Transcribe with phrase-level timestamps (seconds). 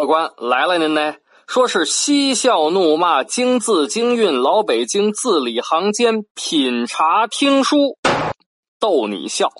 [0.00, 1.16] 客官来了，您呢？
[1.46, 7.98] 说是嬉笑怒骂，京字京韵，老北京字里行间，品茶听书，
[8.80, 9.50] 逗你笑。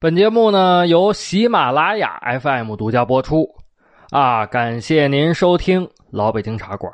[0.00, 3.46] 本节目呢由喜马拉雅 FM 独家播出，
[4.10, 6.90] 啊，感谢您收听老北京茶馆。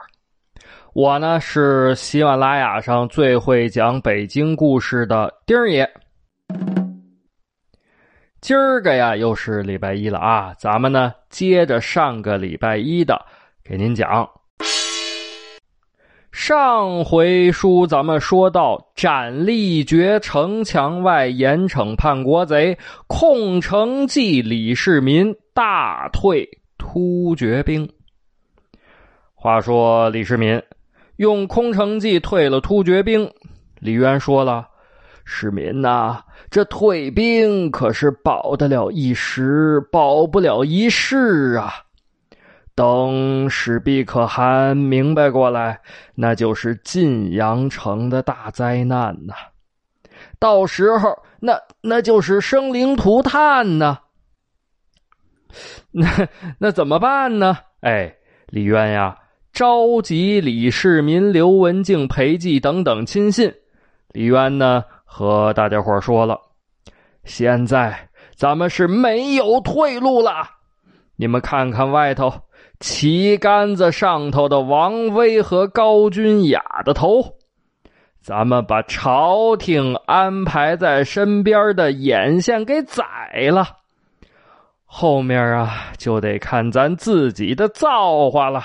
[0.95, 5.89] 我呢是喜马拉雅上最会讲北京故事的丁儿爷。
[8.43, 10.53] 今儿个呀，又是礼拜一了啊！
[10.59, 13.25] 咱们呢，接着上个礼拜一的
[13.63, 14.29] 给您讲。
[16.33, 27.89] 上回书咱们说到，斩立决城墙外严惩叛国贼，控城计李世民大退突厥兵。
[29.37, 30.61] 话说李世民
[31.15, 33.33] 用空城计退了突厥兵，
[33.79, 34.67] 李渊说了
[35.33, 41.73] ：“世民呐。”这退兵可是保得了一时，保不了一世啊！
[42.75, 45.81] 等史毕可汗明白过来，
[46.15, 49.35] 那就是晋阳城的大灾难呐！
[50.39, 53.99] 到时候，那那就是生灵涂炭呐！
[55.93, 56.07] 那
[56.59, 57.57] 那怎么办呢？
[57.81, 58.15] 哎，
[58.49, 59.17] 李渊呀，
[59.53, 63.53] 召集李世民、刘文静、裴寂等等亲信。
[64.13, 64.85] 李渊呢？
[65.15, 66.41] 和大家伙说了，
[67.25, 70.49] 现在咱们是没有退路了。
[71.17, 72.33] 你们看看外头
[72.81, 77.23] 旗杆子上头的王威和高君雅的头，
[78.23, 83.05] 咱们把朝廷安排在身边的眼线给宰
[83.53, 83.69] 了，
[84.87, 88.65] 后面啊就得看咱自己的造化了。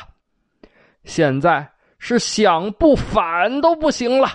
[1.03, 4.29] 现在是想不反都不行了。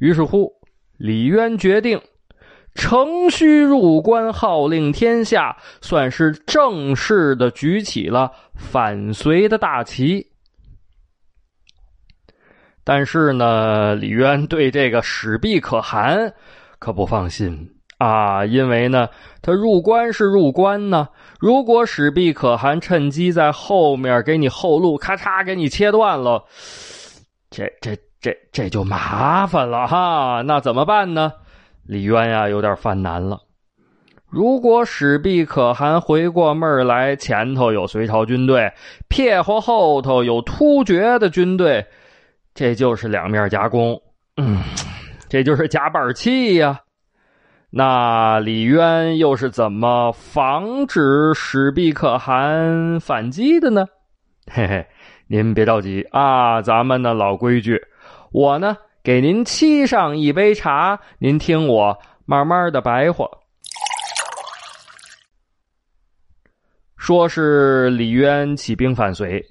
[0.00, 0.59] 于是乎。
[1.00, 1.98] 李渊决定
[2.74, 10.26] 乘虚入关，号令天下，算是正式的举起了反隋的大旗。
[12.84, 16.34] 但是呢，李渊对这个史毕可汗
[16.78, 19.08] 可不放心啊，因为呢，
[19.40, 21.08] 他入关是入关呢，
[21.40, 26.44] 如果史毕可汗趁机在后面给你后路，咔嚓给你切断了，
[27.50, 27.96] 这这。
[28.20, 31.32] 这这就麻烦了哈，那怎么办呢？
[31.86, 33.40] 李渊呀，有点犯难了。
[34.28, 38.72] 如果史毕可汗回过味儿来，前头有隋朝军队，
[39.08, 41.84] 撇和后头有突厥的军队，
[42.54, 44.00] 这就是两面夹攻，
[44.36, 44.62] 嗯，
[45.28, 46.78] 这就是夹板气呀。
[47.70, 53.86] 那李渊又是怎么防止史毕可汗反击的呢？
[54.52, 54.86] 嘿嘿，
[55.26, 57.80] 您别着急啊，咱们的老规矩。
[58.32, 63.28] 我呢，给您沏上一杯茶，您听我慢慢的白话。
[66.96, 69.44] 说是李渊起兵反隋，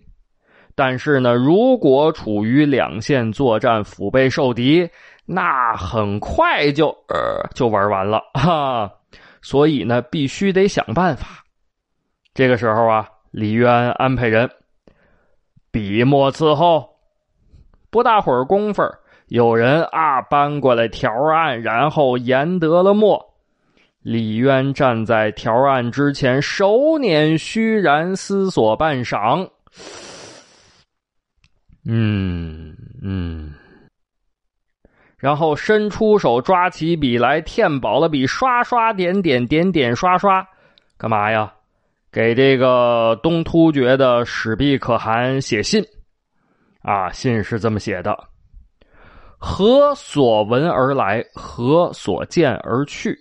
[0.76, 4.90] 但是呢，如果处于两线作战，腹背受敌，
[5.26, 8.90] 那很快就呃就玩完了哈。
[9.42, 11.44] 所以呢，必须得想办法。
[12.34, 14.50] 这个时候啊，李渊安排人
[15.70, 16.99] 笔墨伺候。
[17.90, 18.84] 不大会儿功夫，
[19.28, 23.26] 有人啊搬过来条案，然后研得了墨。
[24.02, 29.50] 李渊站在条案之前，手捻虚然，思索半晌。
[31.86, 33.54] 嗯嗯，
[35.18, 40.48] 然后伸出手抓起笔来，填饱了笔，刷刷点点点点刷刷，
[40.98, 41.52] 干嘛呀？
[42.12, 45.86] 给这个东突厥的史毕可汗写信。
[46.82, 48.18] 啊，信是这么写的
[49.38, 51.24] ：“何所闻而来？
[51.34, 53.18] 何所见而去？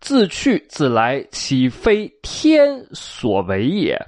[0.00, 3.98] 自去自来，岂非天所为也？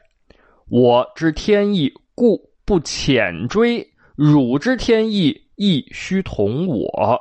[0.68, 3.84] 我知天意，故不浅追；
[4.16, 7.20] 汝知天意，亦须同我。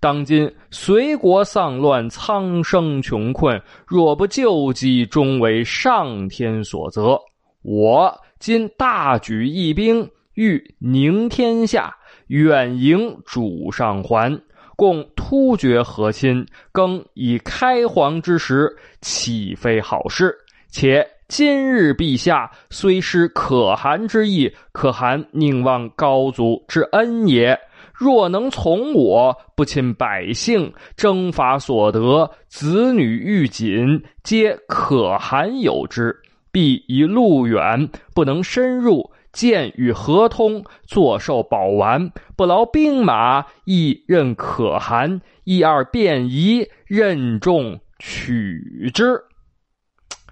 [0.00, 7.18] 当今隋国丧乱，苍生穷困，若不救济，终为上天所责。
[7.62, 10.08] 我今大举义兵。”
[10.40, 11.94] 欲宁天下，
[12.28, 14.40] 远迎主上还，
[14.74, 20.34] 共突厥和亲，更以开皇之时，岂非好事？
[20.70, 27.54] 且今日陛下虽失可汗之意，可汗宁忘高祖之恩也。
[27.92, 36.16] 若能从我，不侵百姓，征伐所得，子女御锦，皆可汗有之。
[36.50, 39.08] 必以路远，不能深入。
[39.32, 45.20] 剑与合通，坐受宝丸，不劳兵马，亦任可汗。
[45.44, 49.20] 一二便宜，任重取之。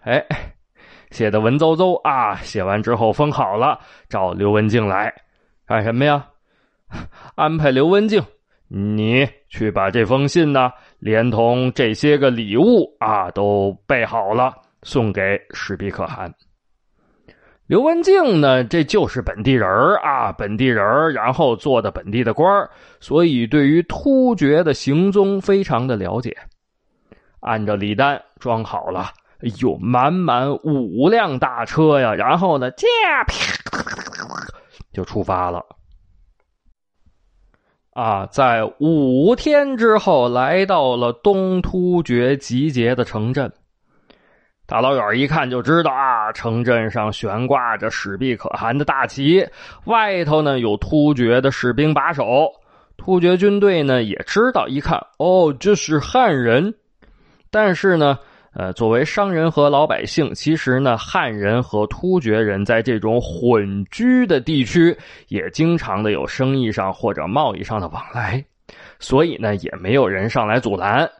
[0.02, 0.24] 哎，
[1.10, 2.36] 写的文绉绉啊！
[2.36, 3.78] 写完之后封好了，
[4.08, 5.12] 找刘文静来
[5.66, 6.26] 干什么呀？
[7.34, 8.22] 安排刘文静，
[8.68, 16.32] 你去把这封信呢，连同这些个礼物啊，都备好了，送给史必可汗。
[17.68, 19.68] 刘文静呢，这就是本地人
[20.02, 22.66] 啊，本地人然后做的本地的官
[22.98, 26.34] 所以对于突厥的行踪非常的了解。
[27.40, 29.10] 按照礼单装好了，
[29.40, 32.14] 哎呦，满满五辆大车呀！
[32.14, 32.86] 然后呢，驾
[34.90, 35.62] 就出发了。
[37.92, 43.52] 啊，在五天之后，来到了东突厥集结的城镇。
[44.68, 49.42] 大老远一看就知道啊，城镇上悬挂着史必可汗的大旗，
[49.86, 52.52] 外头呢有突厥的士兵把守。
[52.98, 56.74] 突厥军队呢也知道，一看哦，这是汉人。
[57.50, 58.18] 但是呢，
[58.52, 64.94] 呃，作为商人和老百姓，其实呢，汉人和突厥人在这种混居的地区，
[65.28, 68.44] 也经常的有生意上或者贸易上的往来，
[68.98, 71.10] 所以呢，也没有人上来阻拦。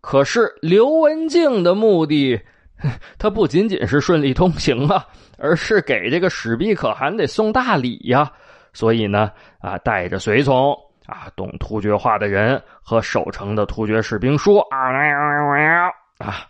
[0.00, 2.40] 可是刘文静的目的。
[3.18, 5.06] 他不仅仅是顺利通行啊，
[5.38, 8.30] 而是给这个史必可汗得送大礼呀。
[8.72, 9.30] 所以呢，
[9.60, 10.76] 啊，带着随从
[11.06, 14.90] 啊，懂突厥话的人和守城的突厥士兵说啊，
[16.18, 16.46] 啊，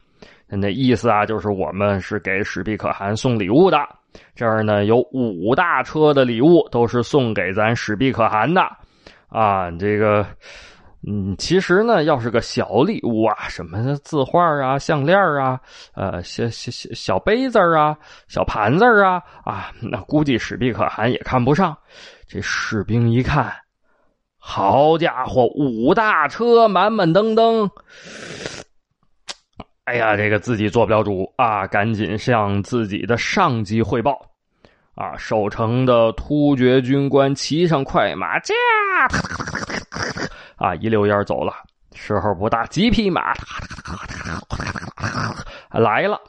[0.49, 3.79] 那意思啊，就是我们是给史必可汗送礼物的。
[4.34, 8.62] 这儿呢，有五大车的礼物，都是送给咱史必可汗的。
[9.29, 10.26] 啊，这个。
[11.08, 15.61] 嗯，其实呢，要是个小礼物啊，什么字画啊、项链啊、
[15.94, 21.76] 呃，小小小小杯子啊、小盘子啊，啊，那估计史毕可汗也看不上。
[22.26, 23.55] 这士兵一看，
[24.37, 27.70] 好家伙，五大车满满登登，
[29.85, 34.20] 哎呀，这个自己做不了主啊，赶紧向自己的上级汇报。
[34.97, 38.55] 啊，守城的突厥军官骑上快马，驾。
[40.56, 41.53] 啊，一溜烟走了。
[41.94, 43.32] 时候不大，几匹马
[45.70, 46.20] 来了。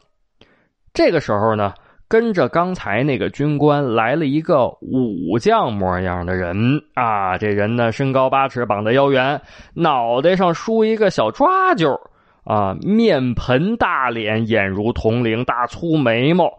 [0.94, 1.74] 这个时候呢，
[2.08, 6.56] 跟着刚才那个军官来了一个武将模样的人
[6.94, 7.38] 啊。
[7.38, 9.42] 这人呢，身高八尺，膀子腰圆，
[9.74, 12.00] 脑袋上梳一个小抓髻
[12.46, 16.50] 啊，面盆大脸，眼如铜铃，大粗眉毛，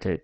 [0.00, 0.18] 这。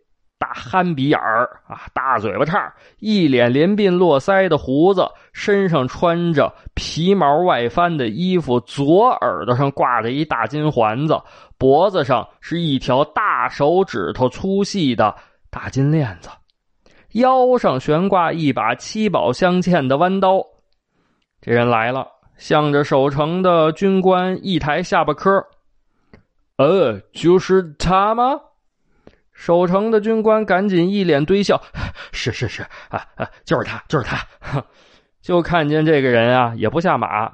[0.47, 11.21] 大憨鼻眼儿啊，大嘴巴叉，一脸连鬓络腮的胡子，身上穿着皮毛外翻的衣服，左耳朵上挂着一大金环子，
[11.59, 15.13] 脖子上是一条大手指头粗细的
[15.51, 16.31] 大金链子，
[17.15, 20.41] 腰上悬挂一把七宝镶嵌的弯刀。
[21.41, 22.07] 这人来了，
[22.37, 25.43] 向着守城的军官一抬下巴颏
[26.59, 28.39] 呃，就是他吗？
[29.37, 31.61] 守城的军官赶紧一脸堆笑
[32.11, 34.27] ：“是是是，啊啊，就是他，就是他。
[35.21, 37.31] ”就看见这个人啊，也不下马，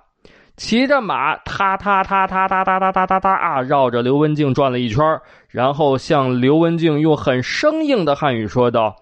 [0.56, 5.04] 骑着马，踏踏踏踏踏踏踏踏踏踏啊，绕着刘文静转了一圈，
[5.48, 8.96] 然后向刘文静用很生硬的汉语说道：“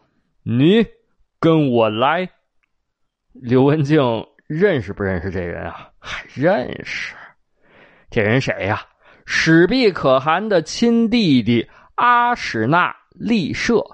[0.45, 0.85] 你
[1.41, 2.29] 跟我来。”
[3.33, 4.03] 刘文静
[4.47, 5.89] 认识不认识这人啊？
[5.99, 7.15] 还认识。
[8.11, 8.83] 这人谁呀？
[9.25, 11.67] 史必可汗的亲弟弟。
[12.01, 13.85] 阿史那利舍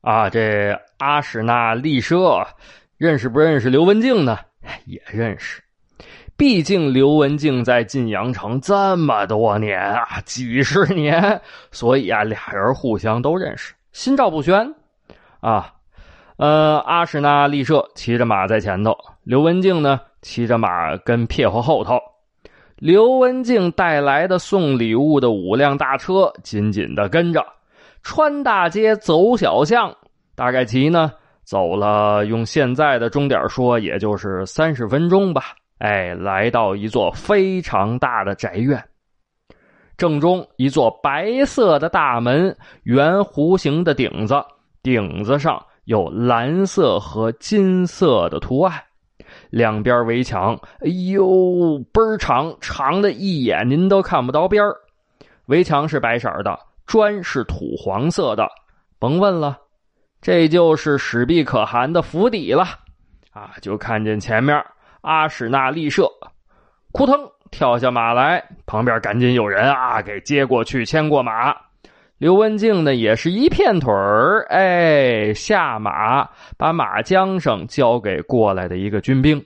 [0.00, 2.46] 啊，这阿史那利舍
[2.96, 4.38] 认识不认识刘文静呢？
[4.86, 5.62] 也认识，
[6.38, 14.74] 毕竟刘文静在晋阳城这么多年啊，几十年，所以啊，俩人互相都认识，心照不宣
[15.40, 15.74] 啊。
[16.38, 21.98] 呃，阿史那利舍骑着马在前头，刘文静呢骑着马跟撇后后头。
[22.82, 27.40] 刘文静带来的送礼物的五辆大车紧紧的跟着，
[28.02, 29.96] 穿大街走小巷，
[30.34, 31.12] 大概齐呢
[31.44, 35.54] 走了，用现在的钟点说，也就是三十分钟吧。
[35.78, 38.84] 哎，来到一座非常大的宅院，
[39.96, 44.34] 正中一座白色的大门，圆弧形的顶子，
[44.82, 48.74] 顶子上有蓝色和金色的图案。
[49.52, 54.74] 两边围墙，哎呦，倍儿长，长的一眼您都看不到边儿。
[55.46, 58.48] 围墙是白色的，砖是土黄色的，
[58.98, 59.58] 甭问了，
[60.22, 62.64] 这就是史必可汗的府邸了。
[63.30, 64.64] 啊，就看见前面
[65.02, 66.08] 阿史那立舍，
[66.94, 67.14] 扑腾
[67.50, 71.54] 跳下马来，旁边赶紧有人啊给接过去，牵过马。
[72.22, 76.24] 刘文静呢，也是一片腿儿，哎，下马
[76.56, 79.44] 把马缰绳交给过来的一个军兵，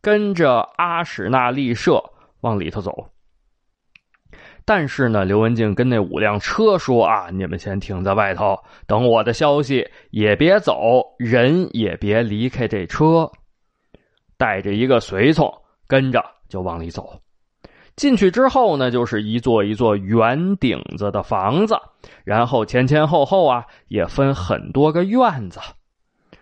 [0.00, 2.02] 跟着阿史那利舍
[2.40, 2.90] 往里头走。
[4.64, 13.30] 但是呢，刘文静跟那五辆车说啊：“你们先停在外头，等我的消息，也别走，人也别离开这车。”
[14.38, 15.52] 带着一个随从
[15.86, 17.20] 跟着就往里走。
[17.96, 21.74] 进去之后呢，就是一座一座圆顶子的房子，
[22.24, 25.58] 然后前前后后啊也分很多个院子。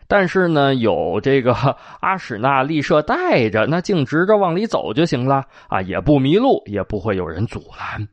[0.07, 1.55] 但是呢，有这个
[2.01, 8.07] 阿史那丽舍带着，那径直着往里走就行了啊，也不迷路，也不会有人阻拦。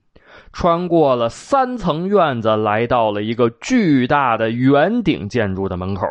[0.54, 6.06] 穿过了三层院子，来到了一个巨大的圆顶建筑的门口。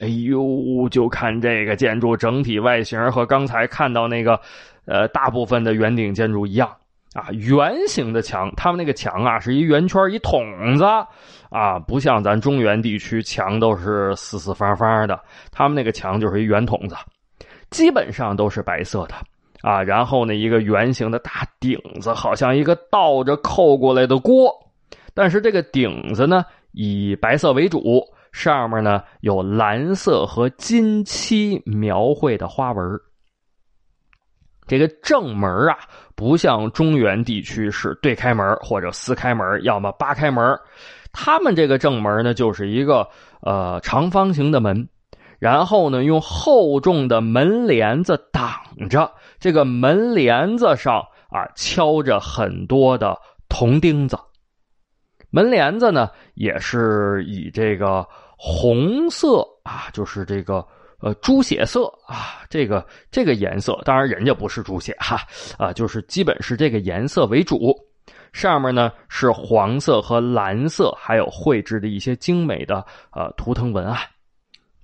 [0.00, 4.40] 哎呦，就看这个建筑整体外形和刚才看到那个，
[4.86, 6.68] 呃，大部分的圆顶建筑一样
[7.14, 8.52] 啊，圆形的墙。
[8.56, 10.42] 他们那个墙啊，是一圆圈一筒
[10.76, 10.84] 子
[11.50, 15.20] 啊，不像咱中原地区墙都是四四方方的，
[15.50, 16.94] 他们那个墙就是一圆筒子，
[17.70, 19.14] 基本上都是白色的。
[19.62, 24.50] 啊，然后呢，一个圆形的大顶子，好像一个倒着扣过来的锅，
[25.12, 32.82] 但是这个顶子呢以白色为主，上面呢有蓝色和金漆描绘的花纹。
[34.70, 35.76] 这个正门啊，
[36.14, 40.56] 不像中原地区是对开门或者四开门，要么八开门，
[41.10, 43.04] 他们这个正门呢就是一个
[43.42, 44.88] 呃长方形的门。
[45.40, 48.52] 然后呢，用厚重的门帘子挡
[48.88, 49.10] 着，
[49.40, 51.00] 这个门帘子上
[51.30, 54.16] 啊敲着很多的铜钉子。
[55.30, 60.64] 门帘子呢，也是以这个红色啊，就是这个
[61.00, 65.20] 呃猪血色啊，这个这个颜色，当然人家不是猪血哈
[65.58, 67.74] 啊，就是基本是这个颜色为主。
[68.32, 73.98] 上面呢是黄色和蓝色，还有绘制的一些精美的呃图腾文案。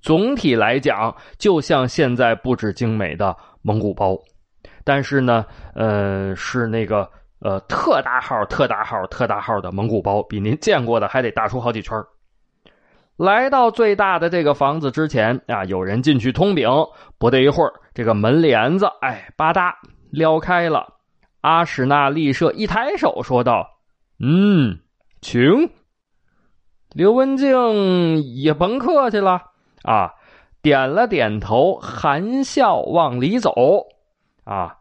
[0.01, 4.19] 总体来讲，就像现在布置精美的蒙古包，
[4.83, 5.45] 但是呢，
[5.75, 7.09] 呃，是那个
[7.41, 11.97] 呃特大号、特大号、特大号的蒙古包，比您见过的还得大出好几圈
[13.17, 16.69] 来到最大的这个房子之前啊，有人进去通禀，
[17.19, 19.73] 不得一会儿，这个门帘子哎吧嗒
[20.11, 20.87] 撩开了。
[21.41, 23.67] 阿史那丽舍一抬手说道
[24.21, 24.79] ：“嗯，
[25.21, 25.71] 请。”
[26.95, 29.43] 刘文静也甭客气了。
[29.83, 30.13] 啊，
[30.61, 33.53] 点了点头，含笑往里走。
[34.45, 34.77] 啊，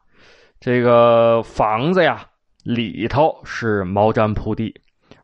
[0.59, 2.25] 这个房子呀，
[2.63, 4.73] 里头是毛毡铺地，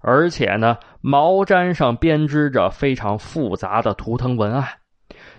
[0.02, 4.68] 而且呢，毛毡上编织着非常复杂的图腾文案。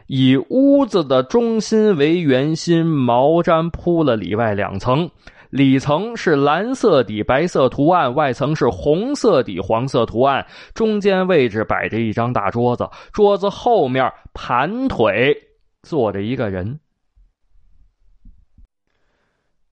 [0.06, 5.10] 以屋子的中心为圆心，毛毡铺了里外两层。
[5.48, 10.46] 里层是蓝色底白色图案，外层是红色底黄色图案。
[10.74, 15.36] 中间位置摆着一张大桌子，桌子后面盘腿
[15.82, 16.80] 坐着一个人。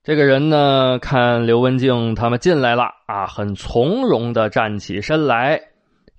[0.03, 5.61] 这个人呢，看刘文静他们进来了啊，很从容的站起身来。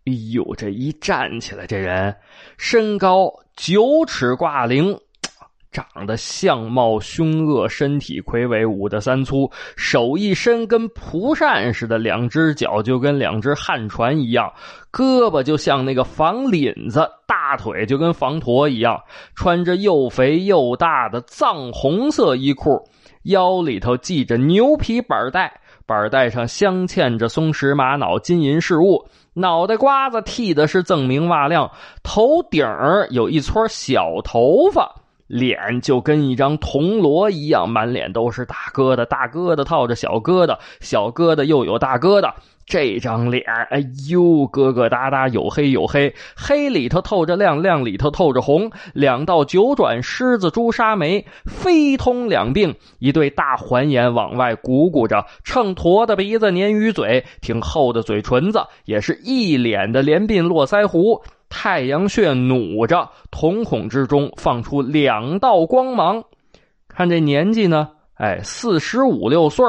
[0.06, 2.16] 哎呦，这一站起来，这人
[2.58, 4.98] 身高九尺挂零。
[5.72, 14.52] 长得相貌凶恶，身体魁伟，五的三粗，手一伸跟蒲扇似的，两只脚就跟两只旱船一样，
[14.92, 19.02] 胳膊就像那个房领子，大腿就跟房驼一样，
[19.34, 22.90] 穿着又肥又大的藏红色衣裤，
[23.24, 31.72] 腰里头系着牛皮板带，板带上镶嵌着松石玛瑙金银饰物，脑袋瓜子剃的是锃明瓦亮，
[32.04, 34.96] 头顶儿有一撮小头发。
[35.28, 42.34] 脸就跟一张铜锣一样，满脸都是大疙瘩，大疙瘩套着小疙瘩，小疙瘩又有大疙瘩。
[42.66, 48.72] 这张脸，哎呦，疙疙瘩瘩，有黑有黑，黑里头透着亮，亮里头透着红。
[48.94, 61.22] 两道九转狮子朱砂眉，飞通两鬓，一对大环眼往外鼓鼓着，秤砣的鼻子，鲶鱼嘴，挺厚的嘴唇子，也是一脸的连鬓络腮胡。
[61.50, 66.24] 太阳穴努着，瞳孔之中放出两道光芒。
[66.88, 69.66] 看这年纪呢，哎，四十五六岁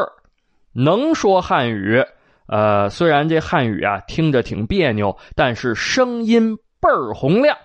[0.74, 2.04] 能说汉语。
[2.52, 7.56] 呃，虽然这汉语啊听着挺别扭，但是声音倍儿洪亮。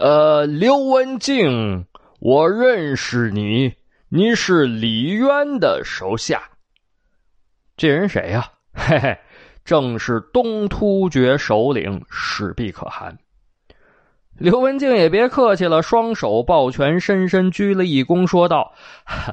[0.00, 1.86] 呃，刘文静，
[2.18, 3.74] 我认识你，
[4.08, 6.42] 你是李渊的手下。
[7.76, 8.50] 这人谁呀？
[8.74, 9.16] 嘿嘿。
[9.64, 13.16] 正是东突厥首领史毕可汗。
[14.38, 18.72] 刘文静也别客气了，双手抱拳，深深鞠了一躬，说道：“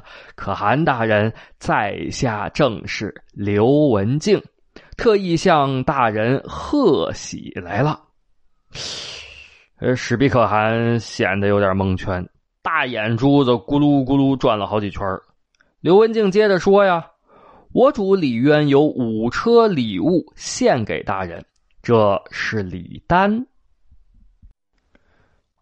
[0.36, 4.41] 可汗大人，在下正是刘文静，
[4.95, 8.00] 特意向大人贺喜来了。”
[9.79, 12.25] 呃，史毕可汗显得有点蒙圈，
[12.62, 15.01] 大眼珠子咕噜咕噜转了好几圈。
[15.81, 17.05] 刘文静接着说：“呀。”
[17.74, 21.43] 我主李渊有五车礼物献给大人，
[21.81, 23.48] 这是礼单。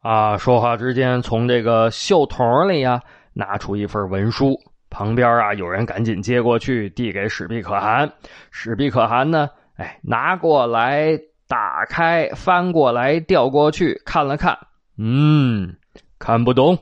[0.02, 0.36] 啊！
[0.36, 3.02] 说话之间，从这个袖筒里呀
[3.34, 8.12] 拿出一份文书，旁边啊有人赶紧接过去，递给史毕可汗。
[8.50, 14.58] 史毕可汗呢，哎，拿过来，打开，翻过来，调过去，看了看，
[14.98, 15.76] 嗯，
[16.18, 16.80] 看不懂，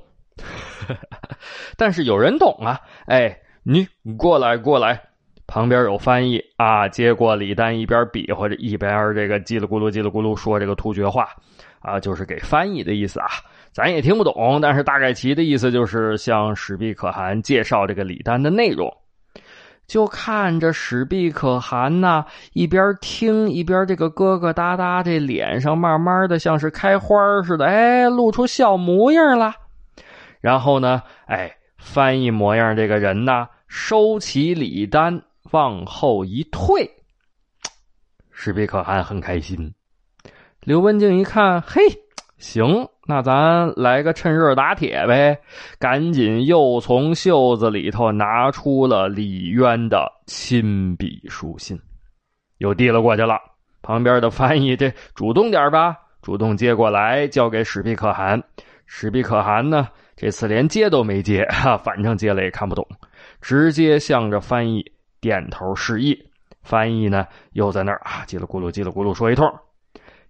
[1.75, 2.79] 但是有人懂啊！
[3.05, 3.85] 哎，你
[4.17, 5.01] 过来，过来。
[5.45, 11.27] 旁边有翻译啊，接过李丹，一边比划着，一边这个叽里咕噜叽里咕噜说这个突厥话，
[11.81, 13.27] 啊，就是给翻译的意思啊，
[13.71, 18.91] 咱也听不懂，但是大概其的意思就是向史毕可汗介绍这个礼单的内容。
[19.87, 29.53] 就看着史毕可汗呐，一边听一边这个疙疙瘩瘩，这脸上慢慢的像是开花似的，哎，露出笑模样了。
[30.41, 35.21] 然后呢，哎，翻译模样这个人呢，收起礼单。
[35.51, 36.87] 往后一退，
[38.29, 39.73] 史毕可汗很开心。
[40.69, 41.81] 刘文静一看，嘿，
[42.37, 45.35] 行，那咱来个趁热打铁呗！
[45.79, 51.75] 赶紧又从袖子里头拿出了李渊的亲笔书信，
[52.59, 53.39] 又递了过去了。
[53.81, 58.39] 旁边的翻译这主动点吧，主动接过来交给史毕可汗。
[58.85, 62.87] 史毕可汗呢，这次连接都没接，哈，反正接了也看不懂，
[63.41, 64.85] 直接向着翻译。
[65.19, 66.15] 点头示意，
[66.61, 69.51] 翻译呢又在那儿啊叽里咕噜叽里咕噜说一通。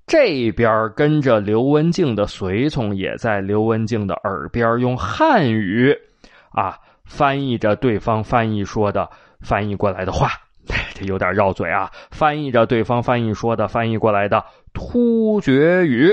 [0.09, 5.95] 这边跟着刘文静的随从也在刘文静的耳边用汉语
[6.49, 6.75] 啊
[7.05, 9.07] 翻译着对方翻译说的
[9.39, 10.31] 翻译过来的话，
[10.95, 11.91] 这有点绕嘴啊。
[12.09, 16.11] 翻译着对方翻译说的翻译过来的突厥语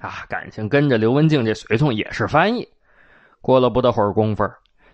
[0.00, 2.64] 啊，感情跟着刘文静这随从也是翻译。
[3.40, 4.44] 过了不大会儿功夫，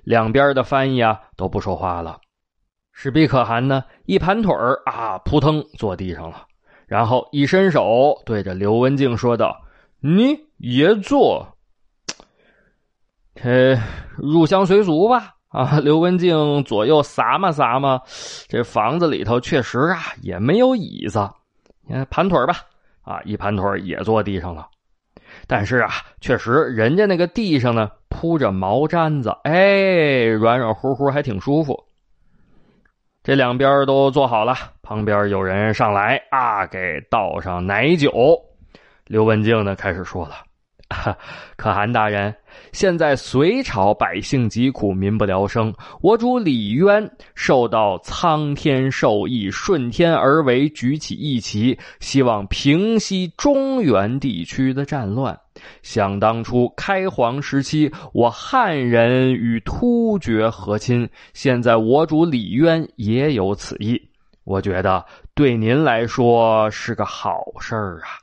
[0.04, 2.18] 两边的翻译啊都不说话了。
[2.94, 4.54] 史毕可汗呢，一盘腿
[4.86, 6.46] 啊，扑腾坐地上了，
[6.86, 9.60] 然后一伸手对着刘文静说道
[10.00, 11.46] ：“你也坐，
[13.42, 13.76] 呃，
[14.16, 18.00] 入乡随俗吧。”啊，刘文静左右撒嘛撒嘛，
[18.48, 21.30] 这房子里头确实啊也没有椅子，
[21.86, 22.56] 你看盘腿吧，
[23.02, 24.66] 啊，一盘腿也坐地上了，
[25.46, 31.80] 但是啊，确实人家那个地上呢铺着毛毡子，哎，软软乎乎，还挺舒服。
[33.24, 38.38] 这两边都坐好了，旁边有人上来啊，给倒上奶酒。
[39.06, 40.34] 刘文静呢，开始说了
[41.56, 42.34] ：“可汗大人，
[42.72, 45.72] 现在隋朝百姓疾苦，民不聊生。
[46.02, 55.34] 我主李渊受到苍天授意，顺天而为，举起义旗，希望平息中原地区的战乱。”
[55.82, 64.00] 想当初开皇时期，我汉人与突厥和亲，现在我主李渊也有此意。
[64.44, 68.20] 我觉得对您来说是个好事儿啊！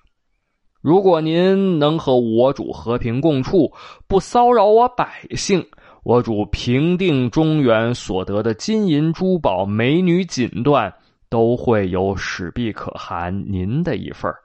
[0.82, 3.72] 如果您能和我主和平共处，
[4.08, 5.66] 不骚扰我百姓，
[6.04, 10.92] 我主平定中原所得的金银珠宝、美女锦缎，
[11.30, 14.38] 都会有史毕可汗您的一份儿。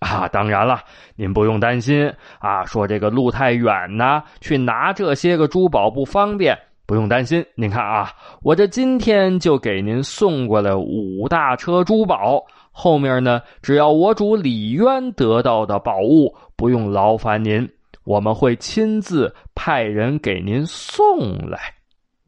[0.00, 0.80] 啊，当然了，
[1.16, 2.64] 您不用担心啊。
[2.64, 6.56] 说这个路太远呢，去拿这些个珠宝不方便，
[6.86, 7.44] 不用担心。
[7.54, 17.68] 您看啊，我这今天就给您送过来五大车珠宝，后面呢，只要我主李渊得到的宝物，不用劳烦您，
[18.04, 21.58] 我们会亲自派人给您送来。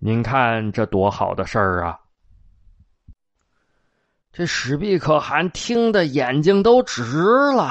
[0.00, 1.96] 您看这多好的事儿啊！
[4.33, 7.03] 这史毕可汗听的眼睛都直
[7.53, 7.69] 了，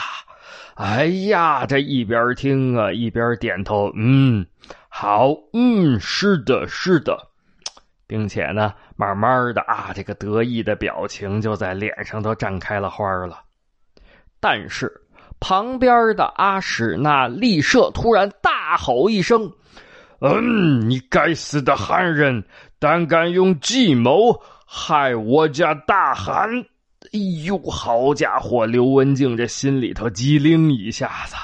[0.75, 4.45] 哎呀，这一边听啊一边点头，嗯，
[4.89, 7.17] 好，嗯，是的，是的，
[8.05, 13.39] 并且呢，慢慢的啊，这个得意的表情就在脸上都绽开了花了。
[14.41, 14.91] 但是
[15.39, 19.49] 旁边的阿史那利舍突然大吼一声
[20.19, 22.43] ：“嗯，你该死的汉人，
[22.79, 24.37] 胆敢用计谋！”
[24.71, 26.47] 害我家大汗！
[27.11, 28.67] 哎呦，好家伙！
[28.67, 31.35] 刘文静这心里头机灵一下子。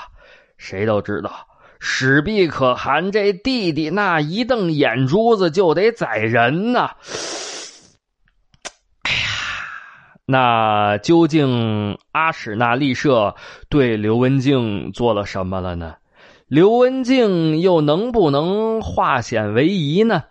[0.58, 1.32] 谁都知道，
[1.80, 6.92] 史毕可汗这弟弟那一瞪眼珠子就得宰人呐。
[9.02, 9.18] 哎呀，
[10.28, 13.34] 那究竟阿史那利舍
[13.70, 15.96] 对刘文静做了什么了呢？
[16.48, 20.26] 刘文静又能不能化险为夷呢？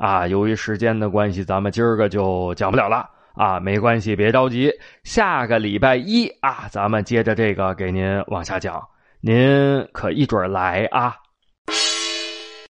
[0.00, 3.60] 啊，由于时间的关系，咱们今儿个就讲不了了啊。
[3.60, 4.72] 没关系，别着急，
[5.04, 8.82] 下个礼拜一啊，咱们接着这个给您往下讲，
[9.20, 11.14] 您可一准来啊。